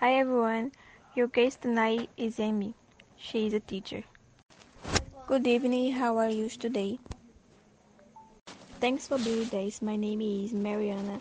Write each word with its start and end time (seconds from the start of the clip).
Hi 0.00 0.14
everyone, 0.14 0.70
your 1.16 1.26
guest 1.26 1.62
tonight 1.62 2.08
is 2.16 2.36
Emny. 2.38 2.74
She 3.16 3.48
is 3.48 3.52
a 3.52 3.58
teacher. 3.58 4.04
Good 5.26 5.44
evening, 5.44 5.90
how 5.94 6.18
are 6.18 6.28
you 6.28 6.48
today? 6.48 7.00
Thanks 8.78 9.08
for 9.08 9.18
being 9.18 9.48
with. 9.52 9.82
My 9.82 9.96
name 9.96 10.20
is 10.20 10.52
Mariana 10.52 11.20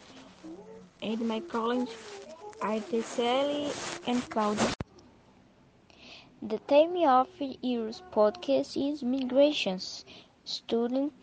and 1.02 1.22
my 1.28 1.40
colleagues 1.40 1.96
are 2.62 2.78
Thycielle 2.78 3.74
and 4.06 4.22
Claudia. 4.30 4.70
The 6.44 6.60
theme 6.60 6.98
of 7.08 7.30
your 7.40 7.90
podcast 8.14 8.78
is 8.78 9.02
migrations. 9.02 10.06
Students 10.44 11.16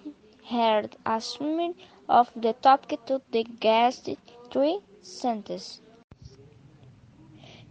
heard 0.51 0.97
a 1.07 1.21
summary 1.21 1.75
of 2.09 2.33
the 2.35 2.55
topic 2.55 3.07
to 3.07 3.23
the 3.31 3.45
guest 3.45 4.11
three 4.51 4.81
sentences. 5.03 5.81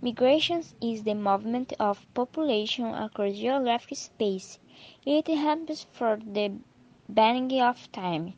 Migrations 0.04 0.76
is 0.82 1.04
the 1.04 1.16
movement 1.16 1.72
of 1.80 2.06
population 2.14 2.88
across 2.94 3.36
geographic 3.36 3.98
space. 3.98 4.60
It 5.06 5.30
happens 5.30 5.86
for 5.94 6.18
the 6.18 6.60
beginning 7.08 7.62
of 7.62 7.90
time. 7.94 8.34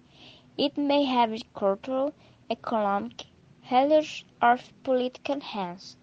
It 0.59 0.77
may 0.77 1.05
have 1.05 1.33
cultural, 1.55 2.13
economic, 2.51 3.25
religious, 3.71 4.23
or 4.43 4.59
political 4.83 5.39
hands. 5.39 5.97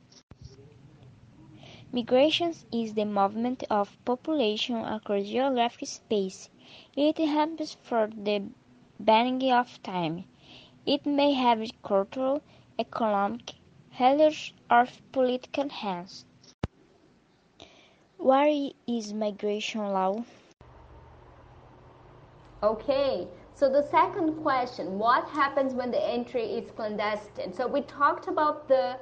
Migrations 1.93 2.67
is 2.73 2.95
the 2.95 3.05
movement 3.05 3.63
of 3.71 3.97
population 4.05 4.79
across 4.79 5.27
geographic 5.27 5.89
space. 5.89 6.51
It 6.97 7.19
happens 7.19 7.75
for 7.75 8.09
the 8.09 8.51
beginning 8.99 9.53
of 9.53 9.81
time. 9.85 10.25
It 10.87 11.07
may 11.07 11.35
have 11.35 11.63
cultural, 11.85 12.43
economic, 12.81 13.53
religious, 13.99 14.53
or 14.71 14.87
political 15.13 15.65
reasons. 15.65 16.25
What 18.17 18.75
is 18.87 19.13
migration 19.13 19.81
law? 19.81 20.25
Okay, 22.63 23.27
so 23.55 23.69
the 23.69 23.83
second 23.91 24.35
question 24.43 24.99
what 24.99 25.29
happens 25.29 25.75
when 25.75 25.91
the 25.91 26.03
entry 26.03 26.45
is 26.45 26.71
clandestine? 26.71 27.53
So 27.53 27.67
we 27.67 27.83
talked 27.83 28.29
about 28.29 28.69
the 28.69 28.97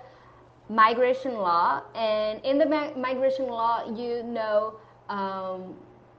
migration 0.68 1.34
law, 1.34 1.82
and 1.94 2.40
in 2.44 2.58
the 2.58 2.66
migration 2.96 3.46
law, 3.46 3.84
you 3.94 4.22
know 4.22 4.76
um, 5.08 5.74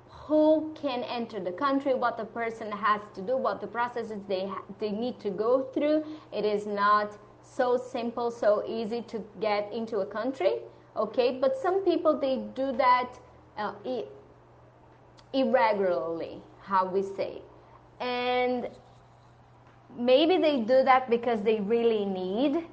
who 0.09 0.72
can 0.80 1.03
enter 1.03 1.40
the 1.40 1.52
country, 1.52 1.94
what 1.94 2.18
the 2.18 2.26
person 2.26 2.72
has 2.72 3.02
to 3.16 3.22
do, 3.22 3.36
what 3.38 3.59
the 3.59 3.68
processes 3.68 4.22
they 4.28 4.50
they 4.80 4.92
need 4.92 5.20
to 5.22 5.30
go 5.31 5.64
through. 5.74 6.03
It 6.31 6.46
is 6.46 6.68
not 6.68 7.18
so 7.56 7.78
simple, 7.78 8.32
so 8.32 8.64
easy 8.68 9.02
to 9.04 9.24
get 9.40 9.72
into 9.74 10.00
a 10.00 10.06
country. 10.06 10.60
Okay, 10.96 11.38
but 11.40 11.58
some 11.58 11.84
people 11.86 12.18
they 12.18 12.38
do 12.56 12.72
that 12.74 13.10
uh, 13.58 13.74
irregularly, 15.34 16.42
how 16.62 16.86
we 16.86 17.02
say, 17.02 17.42
and 18.00 18.68
maybe 19.98 20.38
they 20.38 20.60
do 20.60 20.84
that 20.84 21.10
because 21.10 21.42
they 21.42 21.60
really 21.62 22.06
need 22.06 22.66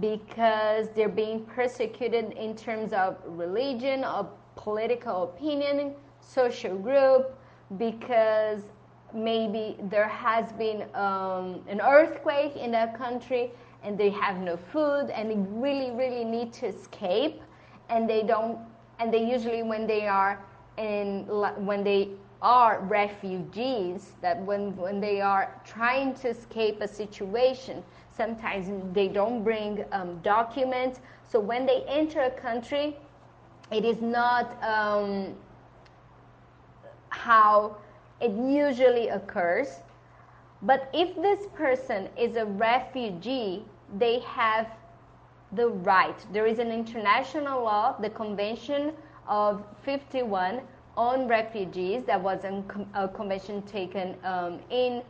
because 0.00 0.88
they're 0.94 1.08
being 1.08 1.44
persecuted 1.44 2.32
in 2.32 2.56
terms 2.56 2.92
of 2.92 3.18
religion, 3.26 4.04
of 4.04 4.30
political 4.56 5.24
opinion, 5.24 5.94
social 6.20 6.76
group, 6.78 7.36
because 7.76 8.62
maybe 9.14 9.76
there 9.90 10.08
has 10.08 10.50
been 10.52 10.82
um, 10.94 11.60
an 11.68 11.80
earthquake 11.82 12.56
in 12.56 12.70
that 12.70 12.96
country 12.96 13.50
and 13.82 13.98
they 13.98 14.10
have 14.10 14.38
no 14.38 14.56
food 14.56 15.10
and 15.10 15.30
they 15.30 15.36
really, 15.36 15.90
really 15.90 16.24
need 16.24 16.52
to 16.54 16.66
escape 16.66 17.40
and 17.88 18.08
they 18.08 18.22
don't, 18.22 18.58
and 18.98 19.12
they 19.12 19.24
usually 19.24 19.62
when 19.62 19.86
they 19.86 20.06
are 20.06 20.38
in, 20.78 21.26
when 21.66 21.84
they 21.84 22.10
are 22.40 22.80
refugees, 22.80 24.12
that 24.20 24.40
when, 24.42 24.76
when 24.76 25.00
they 25.00 25.20
are 25.20 25.60
trying 25.64 26.14
to 26.14 26.28
escape 26.28 26.80
a 26.80 26.88
situation, 26.88 27.82
Sometimes 28.14 28.68
they 28.92 29.08
don't 29.08 29.42
bring 29.42 29.84
um, 29.92 30.18
documents. 30.22 31.00
So 31.24 31.40
when 31.40 31.64
they 31.64 31.82
enter 31.88 32.20
a 32.22 32.30
country, 32.30 32.96
it 33.70 33.84
is 33.84 34.02
not 34.02 34.62
um, 34.62 35.34
how 37.08 37.76
it 38.20 38.32
usually 38.32 39.08
occurs. 39.08 39.78
But 40.60 40.90
if 40.92 41.16
this 41.16 41.46
person 41.54 42.08
is 42.16 42.36
a 42.36 42.44
refugee, 42.44 43.64
they 43.98 44.20
have 44.20 44.68
the 45.52 45.68
right. 45.68 46.16
There 46.32 46.46
is 46.46 46.58
an 46.58 46.70
international 46.70 47.62
law, 47.62 47.96
the 48.00 48.10
Convention 48.10 48.92
of 49.28 49.62
51 49.82 50.60
on 50.96 51.26
refugees, 51.28 52.04
that 52.04 52.20
was 52.20 52.44
a 52.44 53.08
convention 53.08 53.62
taken 53.62 54.14
um, 54.24 54.58
in 54.70 55.02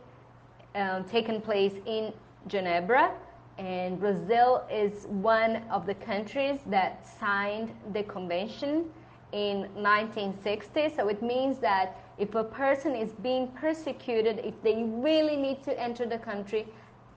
um, 0.75 1.03
taken 1.05 1.41
place 1.41 1.73
in 1.85 2.13
Geneva, 2.47 3.11
and 3.57 3.99
Brazil 3.99 4.63
is 4.71 5.05
one 5.07 5.57
of 5.69 5.85
the 5.85 5.93
countries 5.93 6.59
that 6.67 7.05
signed 7.19 7.71
the 7.93 8.03
convention 8.03 8.85
in 9.33 9.61
1960. 9.75 10.95
So 10.95 11.09
it 11.09 11.21
means 11.21 11.59
that 11.59 11.99
if 12.17 12.33
a 12.35 12.43
person 12.43 12.95
is 12.95 13.11
being 13.13 13.47
persecuted, 13.49 14.39
if 14.43 14.59
they 14.63 14.83
really 14.83 15.35
need 15.35 15.63
to 15.63 15.79
enter 15.79 16.05
the 16.05 16.17
country, 16.17 16.67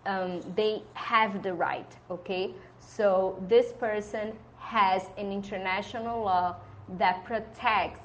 um, 0.06 0.40
they 0.54 0.82
have 0.94 1.42
the 1.42 1.52
right. 1.52 1.90
Okay, 2.10 2.54
so 2.80 3.42
this 3.48 3.72
person 3.72 4.32
has 4.58 5.02
an 5.18 5.30
international 5.32 6.22
law 6.24 6.56
that 6.98 7.24
protects 7.24 8.00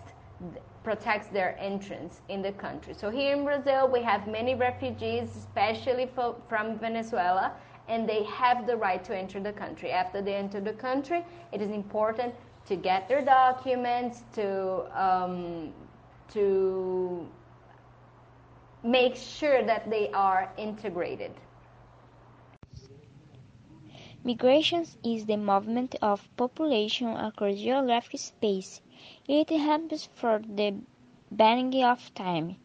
protects 0.83 1.27
their 1.27 1.55
entrance 1.59 2.21
in 2.29 2.41
the 2.41 2.51
country. 2.53 2.95
So 2.95 3.11
here 3.11 3.35
in 3.35 3.45
Brazil, 3.45 3.87
we 3.87 4.01
have 4.01 4.27
many 4.27 4.55
refugees, 4.55 5.29
especially 5.37 6.09
from 6.49 6.79
Venezuela, 6.79 7.53
and 7.87 8.09
they 8.09 8.23
have 8.23 8.65
the 8.65 8.75
right 8.75 9.03
to 9.03 9.15
enter 9.15 9.39
the 9.39 9.53
country. 9.53 9.91
After 9.91 10.21
they 10.21 10.33
enter 10.33 10.59
the 10.59 10.73
country, 10.73 11.23
it 11.51 11.61
is 11.61 11.69
important 11.69 12.33
to 12.65 12.75
get 12.75 13.07
their 13.07 13.21
documents, 13.21 14.23
to 14.33 14.85
um, 14.99 15.71
to 16.33 17.27
make 18.83 19.15
sure 19.15 19.63
that 19.63 19.89
they 19.89 20.09
are 20.11 20.51
integrated. 20.57 21.31
Migrations 24.23 24.99
is 25.03 25.25
the 25.25 25.35
movement 25.35 25.95
of 25.99 26.29
population 26.37 27.07
across 27.07 27.55
geographic 27.55 28.19
space. 28.19 28.79
It 29.27 29.49
happens 29.49 30.05
for 30.13 30.39
the 30.47 30.75
beginning 31.35 31.83
of 31.83 32.13
time. 32.13 32.57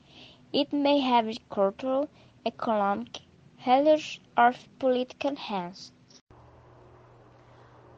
It 0.52 0.70
may 0.70 0.98
have 1.00 1.34
cultural, 1.48 2.10
economic, 2.44 3.20
religious, 3.66 4.20
or 4.36 4.52
political 4.78 5.34
hands. 5.34 5.92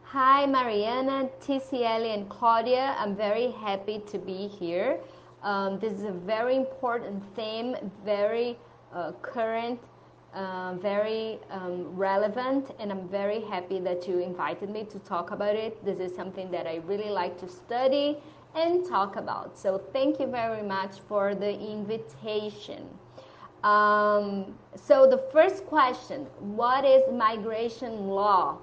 Hi, 0.05 0.47
Mariana, 0.47 1.29
Thycielle, 1.41 2.15
and 2.15 2.29
Claudia. 2.29 2.95
I'm 2.97 3.17
very 3.17 3.51
happy 3.51 3.99
to 4.07 4.19
be 4.19 4.47
here. 4.47 5.01
Um, 5.43 5.81
this 5.81 5.95
is 5.95 6.05
a 6.05 6.13
very 6.13 6.55
important 6.55 7.25
theme, 7.35 7.75
very 8.05 8.57
uh, 8.95 9.13
current 9.21 9.81
uh, 10.39 10.75
very 10.75 11.41
um, 11.51 11.97
relevant, 11.97 12.71
and 12.79 12.93
I'm 12.93 13.09
very 13.09 13.41
happy 13.41 13.81
that 13.81 14.07
you 14.07 14.21
invited 14.21 14.71
me 14.71 14.85
to 14.85 14.99
talk 15.01 15.33
about 15.33 15.57
it. 15.57 15.85
This 15.85 15.99
is 15.99 16.15
something 16.15 16.49
that 16.53 16.65
I 16.65 16.77
really 16.87 17.11
like 17.11 17.37
to 17.41 17.49
study 17.49 18.19
and 18.55 18.87
talk 18.87 19.17
about. 19.17 19.59
So, 19.59 19.79
thank 19.93 20.21
you 20.21 20.29
very 20.29 20.63
much 20.63 21.01
for 21.09 21.35
the 21.35 21.59
invitation. 21.59 22.87
Um, 23.65 24.55
so, 24.77 25.09
the 25.09 25.19
first 25.33 25.67
question 25.67 26.27
What 26.39 26.85
is 26.85 27.03
migration 27.13 28.07
law? 28.07 28.59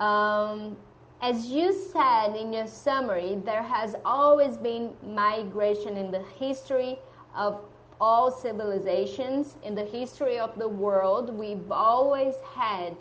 Um, 0.00 0.76
as 1.22 1.46
you 1.46 1.72
said 1.92 2.34
in 2.34 2.52
your 2.52 2.66
summary, 2.66 3.40
there 3.44 3.62
has 3.62 3.94
always 4.04 4.56
been 4.56 4.90
migration 5.06 5.96
in 5.96 6.10
the 6.10 6.24
history 6.40 6.98
of 7.36 7.60
all 8.00 8.30
civilizations 8.30 9.56
in 9.62 9.74
the 9.74 9.84
history 9.84 10.38
of 10.38 10.58
the 10.58 10.68
world, 10.68 11.30
we've 11.30 11.70
always 11.70 12.34
had 12.54 12.96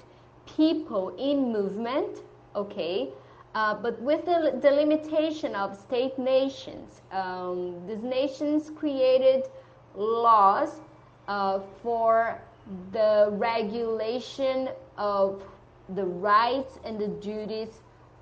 people 0.46 1.16
in 1.18 1.52
movement, 1.52 2.20
okay? 2.56 3.10
Uh, 3.54 3.74
but 3.74 4.00
with 4.02 4.26
the, 4.26 4.58
the 4.62 4.72
limitation 4.72 5.56
of 5.56 5.78
state 5.78 6.18
nations, 6.20 7.02
um, 7.12 7.76
these 7.88 8.04
nations 8.04 8.72
created 8.76 9.46
laws 9.96 10.82
uh, 11.28 11.60
for 11.82 12.40
the 12.92 13.30
regulation 13.32 14.70
of 14.98 15.42
the 15.96 16.06
rights 16.06 16.80
and 16.84 17.00
the 17.00 17.08
duties 17.08 17.70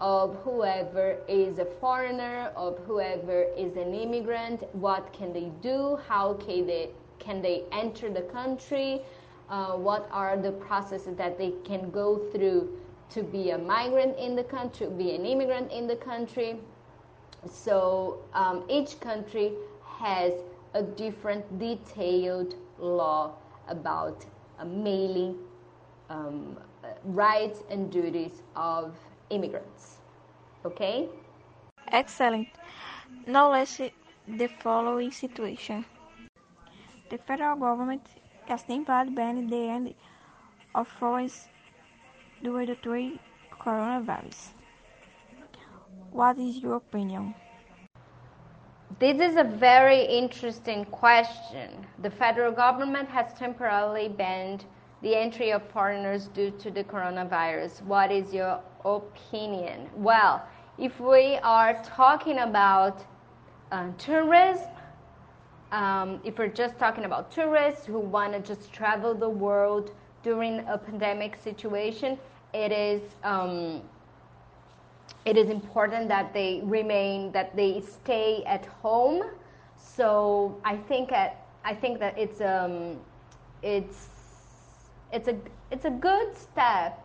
of 0.02 0.36
whoever 0.44 1.18
is 1.28 1.60
a 1.60 1.66
foreigner, 1.66 2.52
of 2.56 2.78
whoever 2.86 3.44
is 3.58 3.76
an 3.78 3.94
immigrant, 3.94 4.64
what 4.74 5.14
can 5.14 5.32
they 5.32 5.52
do, 5.62 5.98
how 6.08 6.34
can 6.34 6.66
they, 6.68 6.90
can 7.20 7.42
they 7.42 7.64
enter 7.72 8.10
the 8.10 8.22
country, 8.24 9.02
uh, 9.50 9.74
what 9.74 10.08
are 10.12 10.38
the 10.38 10.52
processes 10.52 11.16
that 11.16 11.38
they 11.38 11.54
can 11.64 11.90
go 11.92 12.18
through 12.32 12.70
to 13.10 13.24
be 13.24 13.52
a 13.52 13.58
migrant 13.58 14.18
in 14.18 14.36
the 14.36 14.44
country, 14.44 14.88
be 14.88 15.14
an 15.16 15.26
immigrant 15.26 15.72
in 15.72 15.88
the 15.88 15.96
country. 15.96 16.58
So 17.50 18.20
um, 18.34 18.64
each 18.70 19.00
country 19.00 19.54
has 20.00 20.34
a 20.74 20.82
different 20.82 21.60
detailed 21.60 22.56
law 22.80 23.34
about 23.68 24.26
uh, 24.60 24.66
mailing 24.66 25.38
um, 26.10 26.58
rights 27.06 27.60
and 27.70 27.92
duties 27.92 28.42
of 28.56 28.96
immigrants. 29.34 29.98
Okay? 30.66 31.08
Excellent. 31.92 32.48
Now 33.28 33.52
let's 33.52 33.72
see 33.72 33.92
the 34.28 34.48
following 34.62 35.12
situation. 35.12 35.86
The 37.10 37.18
federal 37.18 37.58
government 37.58 38.02
has 38.48 38.64
temporarily 38.64 39.12
banned 39.12 39.50
the 39.50 39.70
end 39.70 39.94
of 40.76 40.88
foreigners 40.88 41.48
due 42.42 42.66
to 42.66 42.76
the 42.76 42.76
coronavirus. 43.60 44.54
What 46.12 46.38
is 46.38 46.58
your 46.58 46.76
opinion? 46.76 47.36
This 49.00 49.20
is 49.20 49.36
a 49.36 49.44
very 49.44 50.06
interesting 50.06 50.86
question. 50.86 51.86
The 52.02 52.12
federal 52.12 52.52
government 52.52 53.10
has 53.10 53.34
temporarily 53.34 54.08
banned 54.08 54.66
the 55.02 55.16
entry 55.16 55.52
of 55.52 55.64
foreigners 55.72 56.28
due 56.28 56.52
to 56.52 56.72
the 56.72 56.84
coronavirus. 56.84 57.82
What 57.84 58.12
is 58.12 58.34
your 58.34 58.62
opinion? 58.86 59.90
Well, 59.96 60.46
if 60.78 61.00
we 61.00 61.38
are 61.38 61.82
talking 61.84 62.40
about 62.40 63.06
uh, 63.72 63.90
tourism, 63.98 64.68
um, 65.72 66.20
if 66.24 66.38
we're 66.38 66.48
just 66.48 66.78
talking 66.78 67.06
about 67.06 67.32
tourists 67.32 67.86
who 67.86 68.00
want 68.00 68.34
to 68.34 68.40
just 68.40 68.72
travel 68.72 69.14
the 69.14 69.30
world 69.30 69.92
during 70.22 70.60
a 70.68 70.78
pandemic 70.78 71.36
situation, 71.36 72.18
it 72.54 72.72
is 72.72 73.02
um, 73.24 73.82
it 75.26 75.38
is 75.38 75.50
important 75.50 76.08
that 76.10 76.34
they 76.34 76.62
remain 76.64 77.32
that 77.32 77.56
they 77.56 77.82
stay 77.82 78.44
at 78.46 78.66
home. 78.66 79.24
So 79.78 80.58
I 80.64 80.78
think 80.78 81.12
at, 81.12 81.46
I 81.64 81.74
think 81.74 82.00
that 82.00 82.18
it's 82.18 82.42
um, 82.42 83.00
it's 83.62 84.10
it's 85.12 85.28
a 85.28 85.38
it's 85.72 85.86
a 85.86 85.90
good 85.92 86.36
step 86.38 87.00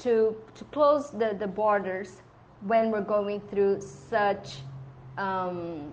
to 0.00 0.36
to 0.54 0.64
close 0.66 1.10
the, 1.10 1.36
the 1.38 1.46
borders 1.46 2.22
when 2.66 2.90
we're 2.90 3.00
going 3.16 3.40
through 3.50 3.80
such 3.80 4.58
um, 5.18 5.92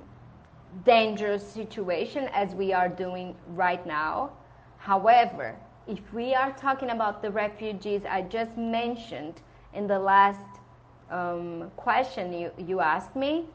dangerous 0.86 1.48
situation 1.48 2.30
as 2.33 2.54
we 2.56 2.74
are 2.74 2.89
doing 2.89 3.36
right 3.50 3.86
now. 3.86 4.31
However, 4.77 5.56
if 5.88 6.13
we 6.13 6.33
are 6.36 6.51
talking 6.54 6.89
about 6.89 7.21
the 7.21 7.31
refugees 7.31 8.04
I 8.06 8.21
just 8.24 8.57
mentioned 8.57 9.42
in 9.74 9.88
the 9.88 10.00
last 10.00 10.45
um, 11.10 11.71
question 11.77 12.33
you, 12.33 12.51
you 12.57 12.80
asked 12.81 13.15
me, 13.15 13.45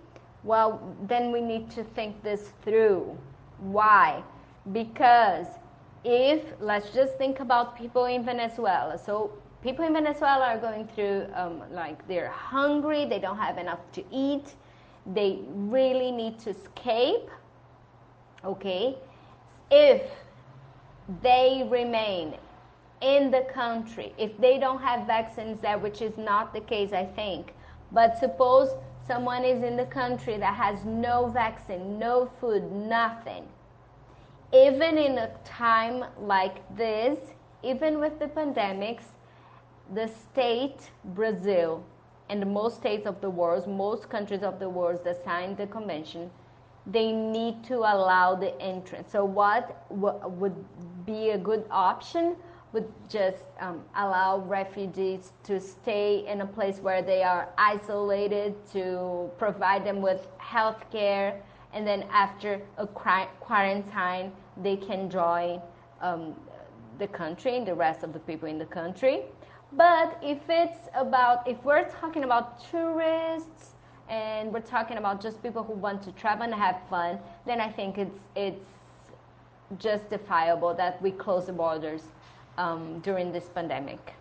well, 0.44 0.80
then 1.06 1.30
we 1.32 1.40
need 1.40 1.70
to 1.72 1.84
think 1.84 2.22
this 2.22 2.52
through. 2.64 3.16
Why? 3.58 4.22
Because 4.72 5.46
if, 6.04 6.42
let's 6.60 6.90
just 6.90 7.16
think 7.16 7.40
about 7.40 7.76
people 7.76 8.06
in 8.06 8.24
Venezuela. 8.24 8.98
So, 8.98 9.30
people 9.62 9.84
in 9.84 9.92
Venezuela 9.92 10.46
are 10.46 10.58
going 10.58 10.88
through, 10.88 11.26
um, 11.34 11.62
like, 11.70 12.06
they're 12.08 12.30
hungry, 12.30 13.04
they 13.06 13.18
don't 13.18 13.38
have 13.38 13.58
enough 13.58 13.80
to 13.92 14.04
eat, 14.10 14.54
they 15.14 15.40
really 15.48 16.10
need 16.10 16.38
to 16.40 16.50
escape. 16.50 17.30
Okay? 18.44 18.96
If 19.70 20.02
they 21.22 21.66
remain 21.70 22.34
in 23.00 23.30
the 23.30 23.42
country, 23.52 24.12
if 24.18 24.36
they 24.38 24.58
don't 24.58 24.80
have 24.80 25.06
vaccines 25.06 25.60
there, 25.60 25.78
which 25.78 26.02
is 26.02 26.16
not 26.16 26.52
the 26.52 26.60
case, 26.60 26.92
I 26.92 27.04
think, 27.04 27.54
but 27.92 28.18
suppose 28.18 28.70
someone 29.06 29.44
is 29.44 29.62
in 29.62 29.76
the 29.76 29.86
country 29.86 30.38
that 30.38 30.54
has 30.54 30.84
no 30.84 31.28
vaccine, 31.28 31.98
no 31.98 32.30
food, 32.40 32.70
nothing. 32.72 33.44
Even 34.52 34.98
in 34.98 35.18
a 35.18 35.30
time 35.44 36.04
like 36.20 36.56
this, 36.76 37.18
even 37.62 37.98
with 37.98 38.18
the 38.18 38.26
pandemics, 38.26 39.04
the 39.94 40.08
state, 40.08 40.90
Brazil, 41.04 41.84
and 42.28 42.46
most 42.52 42.76
states 42.76 43.06
of 43.06 43.20
the 43.20 43.28
world, 43.28 43.66
most 43.68 44.08
countries 44.08 44.42
of 44.42 44.58
the 44.58 44.68
world 44.68 45.04
that 45.04 45.22
signed 45.24 45.56
the 45.56 45.66
convention, 45.66 46.30
they 46.86 47.12
need 47.12 47.62
to 47.64 47.78
allow 47.78 48.34
the 48.34 48.58
entrance. 48.60 49.12
So, 49.12 49.24
what 49.24 49.86
would 49.90 50.56
be 51.06 51.30
a 51.30 51.38
good 51.38 51.64
option 51.70 52.36
would 52.72 52.90
just 53.08 53.44
um, 53.60 53.82
allow 53.96 54.38
refugees 54.38 55.32
to 55.44 55.60
stay 55.60 56.26
in 56.26 56.40
a 56.40 56.46
place 56.46 56.78
where 56.78 57.02
they 57.02 57.22
are 57.22 57.48
isolated, 57.58 58.54
to 58.72 59.30
provide 59.38 59.84
them 59.84 60.00
with 60.00 60.26
health 60.38 60.82
care, 60.90 61.40
and 61.74 61.86
then 61.86 62.04
after 62.10 62.60
a 62.78 62.86
quarantine, 62.86 64.32
they 64.62 64.76
can 64.76 65.10
join 65.10 65.60
um, 66.00 66.34
the 66.98 67.06
country, 67.06 67.56
and 67.56 67.66
the 67.66 67.74
rest 67.74 68.02
of 68.02 68.12
the 68.12 68.18
people 68.20 68.48
in 68.48 68.58
the 68.58 68.66
country. 68.66 69.22
But 69.74 70.18
if 70.22 70.38
it's 70.48 70.88
about, 70.94 71.48
if 71.48 71.62
we're 71.64 71.88
talking 71.88 72.24
about 72.24 72.62
tourists 72.70 73.74
and 74.08 74.52
we're 74.52 74.60
talking 74.60 74.98
about 74.98 75.22
just 75.22 75.42
people 75.42 75.62
who 75.62 75.72
want 75.72 76.02
to 76.02 76.12
travel 76.12 76.44
and 76.44 76.54
have 76.54 76.76
fun, 76.90 77.18
then 77.46 77.60
I 77.60 77.70
think 77.70 77.96
it's 77.96 78.18
it's 78.36 78.66
justifiable 79.78 80.74
that 80.74 81.00
we 81.00 81.10
close 81.10 81.46
the 81.46 81.52
borders 81.52 82.02
um, 82.58 83.00
during 83.00 83.32
this 83.32 83.48
pandemic. 83.48 84.14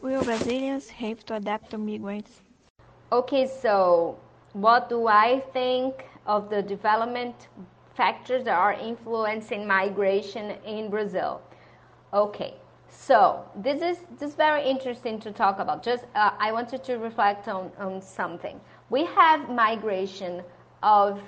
Will 0.00 0.22
Brazilians 0.22 0.88
have 0.90 1.24
to 1.26 1.34
adapt 1.34 1.70
to 1.70 1.78
migrants? 1.78 2.42
Okay, 3.10 3.46
so 3.46 4.16
what 4.52 4.88
do 4.88 5.08
I 5.08 5.42
think 5.52 6.06
of 6.26 6.50
the 6.50 6.62
development 6.62 7.48
factors 7.94 8.44
that 8.44 8.56
are 8.56 8.74
influencing 8.74 9.66
migration 9.66 10.52
in 10.64 10.88
Brazil? 10.88 11.40
Okay, 12.14 12.54
so 12.92 13.44
this 13.56 13.80
is 13.80 14.04
this 14.18 14.34
very 14.34 14.62
interesting 14.68 15.18
to 15.20 15.32
talk 15.32 15.58
about. 15.58 15.82
Just 15.82 16.04
uh, 16.14 16.30
I 16.38 16.52
wanted 16.52 16.84
to 16.84 16.96
reflect 16.98 17.48
on, 17.48 17.72
on 17.78 18.00
something. 18.02 18.60
We 18.90 19.04
have 19.06 19.48
migration 19.48 20.42
of 20.82 21.20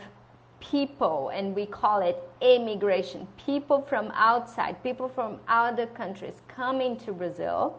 people, 0.61 1.31
and 1.31 1.55
we 1.55 1.67
call 1.67 2.01
it 2.01 2.23
immigration. 2.41 3.27
People 3.45 3.81
from 3.83 4.13
outside, 4.15 4.83
people 4.83 5.09
from 5.09 5.41
other 5.49 5.87
countries 5.87 6.35
coming 6.49 6.97
to 6.99 7.13
Brazil, 7.13 7.79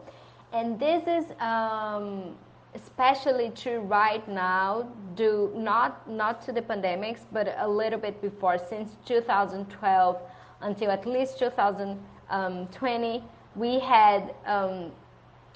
and 0.52 0.80
this 0.80 1.04
is 1.08 1.32
um, 1.40 2.36
especially 2.74 3.52
true 3.56 3.80
right 3.80 4.28
now, 4.28 4.90
due 5.16 5.52
not 5.56 6.10
not 6.10 6.42
to 6.46 6.52
the 6.52 6.62
pandemics, 6.62 7.20
but 7.32 7.56
a 7.60 7.68
little 7.68 8.00
bit 8.00 8.20
before, 8.22 8.58
since 8.58 8.98
2012 9.06 10.22
until 10.62 10.90
at 10.90 11.06
least 11.06 11.38
2020, 11.40 13.24
we 13.56 13.80
had. 13.80 14.34
Um, 14.46 14.92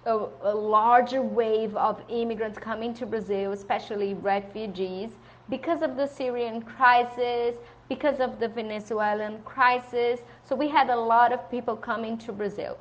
a, 0.06 0.28
a 0.44 0.56
larger 0.56 1.22
wave 1.22 1.76
of 1.76 2.02
immigrants 2.10 2.58
coming 2.58 2.94
to 2.96 3.06
Brazil, 3.06 3.52
especially 3.52 4.14
refugees, 4.14 5.10
because 5.50 5.82
of 5.82 5.98
the 5.98 6.08
Syrian 6.08 6.62
crisis, 6.62 7.56
because 7.90 8.20
of 8.20 8.40
the 8.40 8.48
Venezuelan 8.48 9.42
crisis. 9.44 10.20
So 10.44 10.56
we 10.56 10.68
had 10.68 10.90
a 10.90 10.96
lot 10.96 11.34
of 11.34 11.50
people 11.50 11.76
coming 11.76 12.18
to 12.20 12.32
Brazil. 12.32 12.78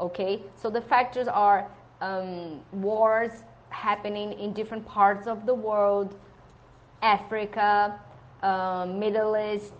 Okay, 0.00 0.42
so 0.60 0.70
the 0.70 0.80
factors 0.80 1.28
are 1.28 1.68
um, 2.00 2.60
wars 2.72 3.44
happening 3.70 4.32
in 4.32 4.52
different 4.52 4.84
parts 4.86 5.26
of 5.26 5.46
the 5.46 5.54
world, 5.54 6.16
Africa, 7.02 8.00
uh, 8.42 8.86
Middle 8.86 9.36
East, 9.36 9.74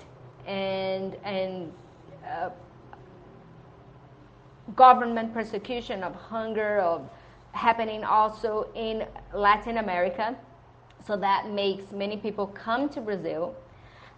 and 0.46 1.16
and 1.24 1.72
uh, 2.28 2.50
government 4.76 5.32
persecution 5.32 6.02
of 6.02 6.14
hunger 6.14 6.78
of 6.78 7.08
happening 7.52 8.02
also 8.04 8.68
in 8.74 9.06
Latin 9.32 9.78
America. 9.78 10.36
So 11.06 11.16
that 11.16 11.50
makes 11.50 11.92
many 11.92 12.16
people 12.16 12.46
come 12.48 12.88
to 12.90 13.00
Brazil. 13.00 13.54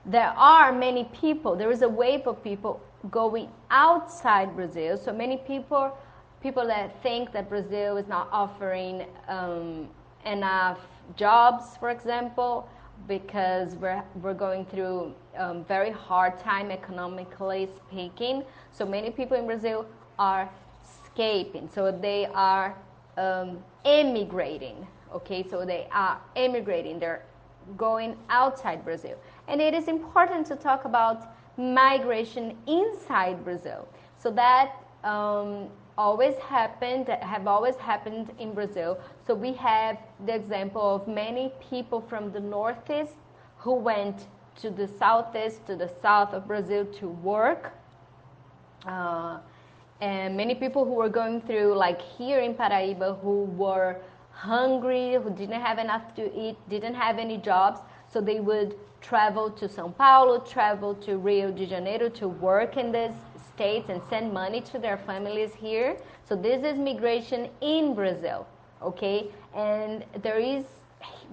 There 0.05 0.33
are 0.37 0.73
many 0.73 1.05
people, 1.13 1.57
there 1.57 1.71
is 1.71 1.83
a 1.83 1.89
wave 1.89 2.27
of 2.27 2.43
people 2.43 2.81
going 3.11 3.49
outside 3.71 4.55
Brazil. 4.55 4.97
So 4.97 5.13
many 5.13 5.39
people, 5.39 5.97
people 6.43 6.67
that 6.67 7.03
think 7.03 7.33
that 7.33 7.49
Brazil 7.49 7.97
is 7.97 8.07
not 8.07 8.29
offering 8.31 9.05
um, 9.29 9.89
enough 10.25 10.79
jobs, 11.17 11.77
for 11.77 11.91
example, 11.91 12.69
because 13.09 13.75
we're, 13.75 14.03
we're 14.23 14.35
going 14.35 14.65
through 14.65 15.15
um, 15.37 15.65
very 15.65 15.91
hard 15.91 16.39
time 16.39 16.71
economically 16.71 17.69
speaking. 17.77 18.45
So 18.73 18.87
many 18.87 19.11
people 19.11 19.37
in 19.37 19.47
Brazil 19.47 19.87
are 20.19 20.49
escaping. 20.83 21.69
So 21.73 21.91
they 21.91 22.27
are 22.27 22.77
um, 23.17 23.63
emigrating 23.85 24.87
Okay, 25.15 25.47
so 25.49 25.65
they 25.65 25.89
are 25.93 26.21
emigrating, 26.35 26.99
they're 26.99 27.23
going 27.77 28.17
outside 28.29 28.85
Brazil. 28.85 29.17
And 29.49 29.61
it 29.61 29.73
is 29.75 29.89
important 29.89 30.47
to 30.49 30.57
talk 30.57 30.85
about 30.85 31.29
migration 31.57 32.57
inside 32.67 33.45
Brazil. 33.45 33.89
So 34.19 34.31
that 34.33 34.75
um, 35.05 35.69
always 35.97 36.35
happened 36.37 37.09
have 37.09 37.47
always 37.47 37.77
happened 37.77 38.33
in 38.39 38.53
Brazil. 38.53 38.99
So 39.27 39.35
we 39.35 39.53
have 39.55 39.99
the 40.27 40.35
example 40.35 40.97
of 40.97 41.09
many 41.09 41.53
people 41.71 42.01
from 42.01 42.33
the 42.33 42.41
northeast 42.41 43.15
who 43.57 43.75
went 43.75 44.27
to 44.57 44.71
the 44.71 44.89
southeast, 44.89 45.67
to 45.67 45.77
the 45.77 45.91
south 46.03 46.35
of 46.35 46.47
Brazil 46.47 46.85
to 46.85 47.09
work. 47.09 47.73
Uh, 48.85 49.39
and 50.01 50.37
many 50.37 50.55
people 50.55 50.85
who 50.85 50.95
were 50.95 51.09
going 51.09 51.41
through, 51.41 51.75
like 51.75 52.01
here 52.01 52.41
in 52.41 52.55
Paraíba, 52.55 53.21
who 53.21 53.45
were 53.57 53.97
hungry, 54.31 55.15
who 55.15 55.31
didn't 55.31 55.61
have 55.61 55.79
enough 55.79 56.15
to 56.15 56.35
eat, 56.39 56.57
didn't 56.69 56.95
have 56.95 57.19
any 57.19 57.39
jobs, 57.39 57.81
so 58.13 58.21
they 58.21 58.41
would 58.41 58.77
travel 59.01 59.51
to 59.51 59.69
Sao 59.69 59.89
Paulo, 59.89 60.41
travel 60.41 60.95
to 60.97 61.17
Rio 61.17 61.51
de 61.51 61.67
Janeiro 61.67 62.09
to 62.11 62.29
work 62.29 62.77
in 62.77 62.93
these 62.93 63.15
states 63.55 63.89
and 63.89 64.03
send 64.11 64.33
money 64.33 64.61
to 64.61 64.79
their 64.79 64.99
families 64.99 65.55
here. 65.55 65.97
So 66.29 66.37
this 66.37 66.63
is 66.63 66.79
migration 66.79 67.49
in 67.61 67.95
Brazil, 67.95 68.47
okay? 68.83 69.29
And 69.55 70.05
there 70.23 70.39
is, 70.39 70.65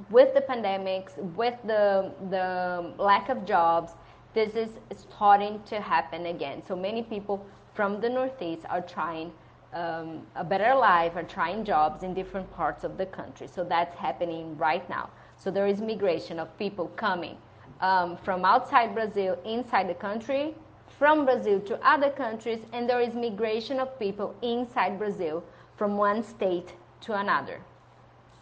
with 0.09 0.33
the 0.33 0.41
pandemics, 0.41 1.17
with 1.35 1.55
the 1.65 2.11
the 2.29 2.93
lack 2.97 3.29
of 3.29 3.45
jobs, 3.45 3.93
this 4.33 4.55
is 4.55 4.69
starting 4.95 5.61
to 5.65 5.81
happen 5.81 6.27
again. 6.27 6.63
So 6.67 6.75
many 6.75 7.03
people 7.03 7.45
from 7.73 7.99
the 8.01 8.09
Northeast 8.09 8.63
are 8.69 8.81
trying 8.81 9.31
um, 9.73 10.21
a 10.35 10.43
better 10.43 10.75
life, 10.75 11.15
are 11.15 11.23
trying 11.23 11.65
jobs 11.65 12.03
in 12.03 12.13
different 12.13 12.51
parts 12.53 12.83
of 12.83 12.97
the 12.97 13.05
country. 13.05 13.47
So 13.47 13.63
that's 13.63 13.95
happening 13.95 14.57
right 14.57 14.87
now. 14.89 15.09
So 15.37 15.51
there 15.51 15.67
is 15.67 15.81
migration 15.81 16.39
of 16.39 16.55
people 16.57 16.87
coming 16.95 17.37
um, 17.81 18.17
from 18.17 18.45
outside 18.45 18.93
Brazil 18.93 19.37
inside 19.45 19.89
the 19.89 19.95
country, 19.95 20.53
from 20.99 21.25
Brazil 21.25 21.59
to 21.61 21.87
other 21.87 22.09
countries, 22.09 22.59
and 22.71 22.87
there 22.87 23.01
is 23.01 23.15
migration 23.15 23.79
of 23.79 23.97
people 23.99 24.35
inside 24.41 24.97
Brazil 24.97 25.43
from 25.75 25.97
one 25.97 26.23
state 26.23 26.73
to 27.01 27.13
another. 27.19 27.59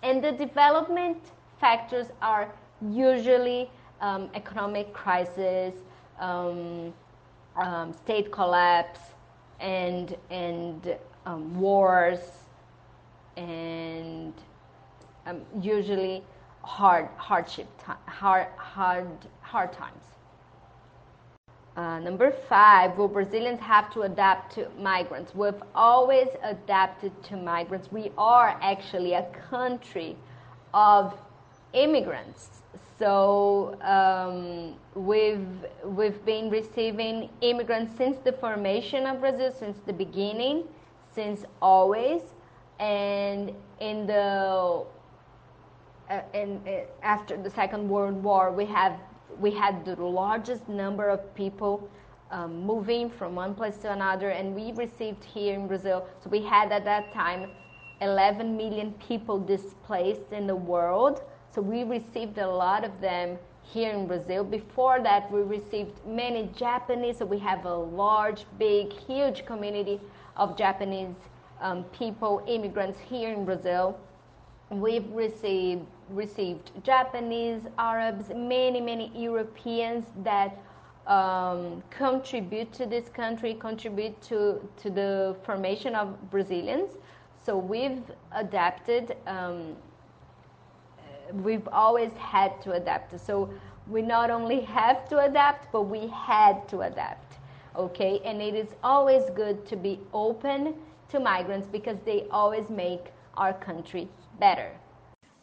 And 0.03 0.23
the 0.23 0.31
development 0.31 1.17
factors 1.59 2.07
are 2.21 2.51
usually 2.81 3.69
um, 4.01 4.29
economic 4.33 4.93
crisis, 4.93 5.73
um, 6.19 6.93
um, 7.55 7.93
state 7.93 8.31
collapse, 8.31 8.99
and 9.61 10.15
and 10.29 10.97
um, 11.25 11.59
wars, 11.59 12.19
and 13.37 14.33
um, 15.25 15.41
usually 15.61 16.23
hard 16.63 17.07
hardship 17.17 17.67
hard 18.07 18.47
hard 18.57 19.07
hard 19.41 19.71
times. 19.73 20.03
Uh, 21.77 21.99
number 21.99 22.31
five, 22.49 22.97
will 22.97 23.07
Brazilians 23.07 23.59
have 23.61 23.93
to 23.93 24.01
adapt 24.01 24.53
to 24.55 24.67
migrants? 24.77 25.33
We've 25.33 25.63
always 25.73 26.27
adapted 26.43 27.11
to 27.23 27.37
migrants. 27.37 27.89
We 27.91 28.11
are 28.17 28.57
actually 28.61 29.13
a 29.13 29.23
country 29.49 30.17
of 30.73 31.17
immigrants. 31.73 32.49
So 32.99 33.77
um, 33.81 34.75
we've 34.93 35.47
we've 35.83 36.23
been 36.25 36.49
receiving 36.49 37.29
immigrants 37.41 37.97
since 37.97 38.17
the 38.17 38.31
formation 38.31 39.07
of 39.07 39.19
Brazil, 39.19 39.51
since 39.57 39.79
the 39.85 39.93
beginning, 39.93 40.65
since 41.13 41.43
always, 41.61 42.21
and 42.79 43.53
in 43.79 44.05
the 44.05 44.85
uh, 46.09 46.21
in, 46.33 46.61
uh, 46.67 46.81
after 47.01 47.37
the 47.37 47.49
Second 47.49 47.89
World 47.89 48.21
War, 48.21 48.51
we 48.51 48.65
have 48.65 48.99
we 49.39 49.51
had 49.51 49.83
the 49.85 49.95
largest 49.95 50.67
number 50.69 51.09
of 51.09 51.33
people 51.33 51.89
um, 52.31 52.61
moving 52.63 53.09
from 53.09 53.35
one 53.35 53.55
place 53.55 53.77
to 53.77 53.91
another, 53.91 54.29
and 54.29 54.53
we 54.53 54.71
received 54.73 55.23
here 55.23 55.55
in 55.55 55.67
Brazil. 55.67 56.05
So 56.23 56.29
we 56.29 56.43
had 56.43 56.71
at 56.71 56.85
that 56.85 57.11
time 57.13 57.49
11 58.01 58.57
million 58.57 58.93
people 58.93 59.39
displaced 59.39 60.31
in 60.31 60.47
the 60.47 60.55
world. 60.55 61.21
So 61.53 61.61
we 61.61 61.83
received 61.83 62.37
a 62.37 62.47
lot 62.47 62.85
of 62.85 63.01
them 63.01 63.37
here 63.63 63.91
in 63.91 64.07
Brazil. 64.07 64.43
Before 64.43 65.01
that, 65.01 65.29
we 65.31 65.41
received 65.41 65.99
many 66.05 66.49
Japanese. 66.55 67.17
So 67.17 67.25
we 67.25 67.39
have 67.39 67.65
a 67.65 67.75
large, 67.75 68.45
big, 68.57 68.93
huge 68.93 69.45
community 69.45 69.99
of 70.37 70.57
Japanese 70.57 71.15
um, 71.59 71.83
people, 71.85 72.43
immigrants 72.47 72.99
here 72.99 73.31
in 73.33 73.45
Brazil. 73.45 73.99
We've 74.69 75.09
received 75.11 75.85
received 76.09 76.71
Japanese, 76.83 77.61
Arabs, 77.77 78.29
many 78.29 78.81
many 78.81 79.11
Europeans 79.15 80.05
that 80.23 80.57
um, 81.07 81.83
contribute 81.89 82.71
to 82.73 82.85
this 82.85 83.09
country, 83.09 83.53
contribute 83.53 84.19
to 84.23 84.61
to 84.81 84.89
the 84.89 85.35
formation 85.43 85.95
of 85.95 86.29
Brazilians. 86.31 86.91
So 87.45 87.57
we've 87.57 88.03
adapted. 88.31 89.17
Um, 89.27 89.75
we've 91.33 91.67
always 91.71 92.11
had 92.17 92.61
to 92.63 92.73
adapt. 92.73 93.19
So 93.19 93.49
we 93.87 94.01
not 94.01 94.29
only 94.29 94.61
have 94.61 95.07
to 95.09 95.19
adapt, 95.19 95.71
but 95.71 95.83
we 95.83 96.07
had 96.07 96.67
to 96.69 96.81
adapt. 96.81 97.37
Okay, 97.75 98.21
and 98.25 98.41
it 98.41 98.53
is 98.53 98.67
always 98.83 99.29
good 99.35 99.65
to 99.67 99.75
be 99.75 99.99
open 100.13 100.75
to 101.09 101.19
migrants 101.19 101.67
because 101.71 101.97
they 102.05 102.25
always 102.31 102.69
make 102.69 103.05
our 103.35 103.53
country 103.53 104.07
better. 104.39 104.71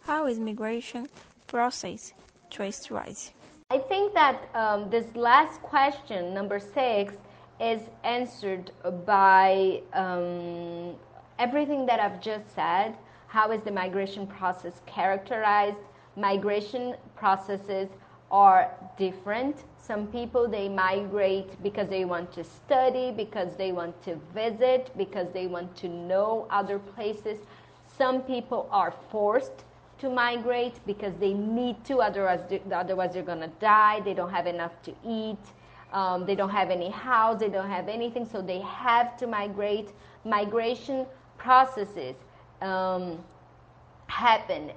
How 0.01 0.27
is 0.27 0.39
migration 0.39 1.09
process 1.47 2.13
traced 2.51 2.91
rise? 2.91 3.33
I 3.71 3.79
think 3.79 4.15
that 4.15 4.49
um, 4.55 4.89
this 4.89 5.15
last 5.15 5.61
question, 5.61 6.33
number 6.33 6.59
six, 6.59 7.15
is 7.61 7.83
answered 8.05 8.71
by 9.05 9.83
um, 9.93 10.95
everything 11.39 11.85
that 11.87 12.01
I've 12.01 12.21
just 12.21 12.55
said. 12.55 12.97
How 13.29 13.51
is 13.53 13.61
the 13.63 13.71
migration 13.71 14.27
process 14.27 14.81
characterized? 14.87 15.77
Migration 16.17 16.97
processes 17.15 17.89
are 18.31 18.73
different. 18.97 19.65
Some 19.77 20.07
people 20.07 20.49
they 20.49 20.67
migrate 20.69 21.63
because 21.63 21.89
they 21.91 22.07
want 22.07 22.33
to 22.33 22.43
study, 22.43 23.13
because 23.13 23.55
they 23.57 23.71
want 23.73 24.03
to 24.05 24.17
visit, 24.35 24.91
because 24.97 25.29
they 25.35 25.47
want 25.47 25.77
to 25.77 25.89
know 25.89 26.47
other 26.51 26.79
places. 26.79 27.39
Some 27.99 28.23
people 28.23 28.67
are 28.71 28.95
forced 29.11 29.65
to 29.99 30.09
migrate 30.09 30.75
because 30.87 31.13
they 31.21 31.35
need 31.35 31.85
to, 31.85 31.99
otherwise, 31.99 32.41
otherwise 32.73 33.13
they're 33.13 33.23
going 33.23 33.41
to 33.41 33.53
die. 33.61 34.01
They 34.01 34.15
don't 34.15 34.31
have 34.31 34.47
enough 34.47 34.81
to 34.85 34.95
eat. 35.07 35.45
Um, 35.93 36.25
they 36.25 36.35
don't 36.35 36.51
have 36.51 36.71
any 36.71 36.91
house. 36.91 37.41
They 37.41 37.49
don't 37.51 37.71
have 37.71 37.89
anything, 37.89 38.27
so 38.27 38.41
they 38.41 38.61
have 38.61 39.19
to 39.19 39.27
migrate. 39.27 39.91
Migration 40.25 41.05
processes 41.37 42.15
um, 42.63 43.19
happen 44.07 44.73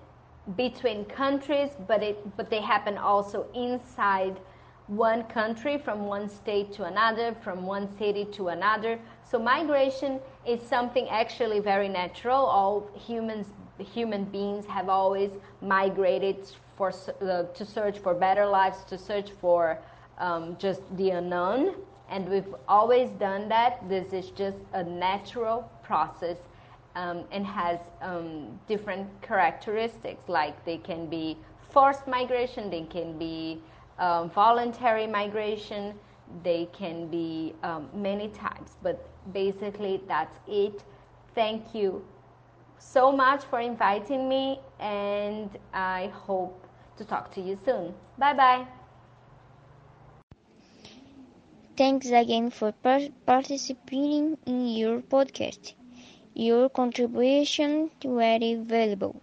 between 0.57 1.05
countries, 1.05 1.69
but 1.87 2.01
it 2.03 2.17
but 2.37 2.49
they 2.49 2.61
happen 2.61 2.97
also 2.97 3.45
inside 3.53 4.39
one 4.87 5.23
country, 5.25 5.77
from 5.77 6.05
one 6.07 6.27
state 6.27 6.73
to 6.73 6.83
another, 6.83 7.35
from 7.41 7.65
one 7.65 7.87
city 7.97 8.25
to 8.25 8.49
another. 8.49 8.99
So 9.23 9.39
migration 9.39 10.19
is 10.45 10.61
something 10.61 11.07
actually 11.09 11.59
very 11.59 11.87
natural. 11.87 12.45
All 12.45 12.89
humans, 12.95 13.47
human 13.79 14.25
beings, 14.25 14.65
have 14.65 14.89
always 14.89 15.31
migrated 15.61 16.49
for 16.75 16.91
uh, 17.21 17.43
to 17.43 17.65
search 17.65 17.99
for 17.99 18.13
better 18.13 18.45
lives, 18.45 18.83
to 18.85 18.97
search 18.97 19.31
for 19.39 19.77
um, 20.17 20.57
just 20.59 20.81
the 20.97 21.11
unknown, 21.11 21.75
and 22.09 22.27
we've 22.27 22.53
always 22.67 23.09
done 23.11 23.47
that. 23.49 23.87
This 23.87 24.11
is 24.11 24.29
just 24.31 24.57
a 24.73 24.83
natural 24.83 25.71
process. 25.83 26.37
Um, 26.95 27.23
and 27.31 27.45
has 27.45 27.79
um, 28.01 28.59
different 28.67 29.07
characteristics, 29.21 30.27
like 30.27 30.65
they 30.65 30.77
can 30.77 31.07
be 31.07 31.37
forced 31.69 32.07
migration, 32.07 32.69
they 32.69 32.83
can 32.83 33.17
be 33.17 33.61
um, 33.99 34.29
voluntary 34.29 35.07
migration. 35.07 35.95
They 36.43 36.67
can 36.73 37.07
be 37.07 37.55
um, 37.63 37.89
many 37.93 38.29
types, 38.29 38.77
but 38.81 39.07
basically 39.33 40.01
that's 40.07 40.39
it. 40.47 40.83
Thank 41.35 41.73
you 41.75 42.05
so 42.77 43.11
much 43.11 43.43
for 43.43 43.59
inviting 43.59 44.27
me, 44.29 44.59
and 44.79 45.49
I 45.73 46.07
hope 46.13 46.65
to 46.97 47.05
talk 47.05 47.31
to 47.33 47.41
you 47.41 47.57
soon. 47.65 47.93
Bye 48.17 48.33
bye. 48.33 48.65
Thanks 51.77 52.09
again 52.11 52.49
for 52.51 52.71
participating 53.25 54.37
in 54.45 54.67
your 54.67 55.01
podcast. 55.01 55.73
Your 56.35 56.67
contribution 56.69 57.89
very 58.03 58.55
valuable. 58.55 59.21